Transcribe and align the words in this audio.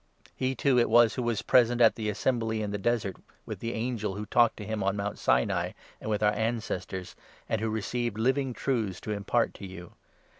e, 0.39 0.55
too, 0.55 0.79
it 0.79 0.89
was 0.89 1.13
who 1.13 1.21
was 1.21 1.43
present 1.43 1.79
at 1.79 1.93
the 1.93 2.09
assembly 2.09 2.63
in 2.63 2.71
the 2.71 2.79
Desert, 2.79 3.17
38 3.45 3.45
with 3.45 3.59
the 3.59 3.73
angel 3.73 4.15
who 4.15 4.25
talked 4.25 4.57
to 4.57 4.65
him 4.65 4.81
on 4.81 4.95
Mount 4.95 5.19
Sinai, 5.19 5.73
and 6.01 6.09
with 6.09 6.23
our 6.23 6.33
ancestors, 6.33 7.15
and 7.47 7.61
who 7.61 7.69
received 7.69 8.17
living 8.17 8.51
truths 8.51 8.99
to 9.01 9.11
impart 9.11 9.53
to 9.53 9.67
you. 9.67 9.91